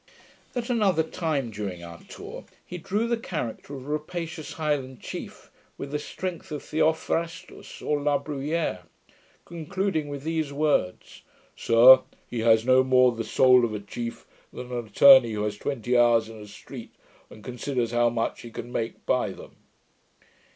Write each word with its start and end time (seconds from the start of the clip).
']At 0.55 0.71
another 0.71 1.03
time, 1.03 1.51
during 1.51 1.83
our 1.83 2.01
tour, 2.09 2.45
he 2.65 2.79
drew 2.79 3.07
the 3.07 3.17
character 3.17 3.75
of 3.75 3.85
a 3.85 3.89
rapacious 3.89 4.53
Highland 4.53 4.99
chief 4.99 5.51
with 5.77 5.91
the 5.91 5.99
strength 5.99 6.51
of 6.51 6.63
Theophrastus 6.63 7.83
or 7.83 8.01
la 8.01 8.17
Bruyere; 8.17 8.85
concluding 9.45 10.07
with 10.07 10.23
these 10.23 10.51
words: 10.51 11.21
'Sir, 11.55 11.99
he 12.27 12.39
has 12.39 12.65
no 12.65 12.83
more 12.83 13.11
the 13.11 13.23
soul 13.23 13.63
of 13.63 13.75
a 13.75 13.79
chief, 13.79 14.25
than 14.51 14.71
an 14.71 14.87
attorney 14.87 15.33
who 15.33 15.43
has 15.43 15.55
twenty 15.55 15.93
houses 15.93 16.29
in 16.31 16.41
a 16.41 16.47
street, 16.47 16.95
and 17.29 17.43
considers 17.43 17.91
how 17.91 18.09
much 18.09 18.41
he 18.41 18.49
can 18.49 18.71
make 18.71 19.05
by 19.05 19.29
them.' 19.29 19.55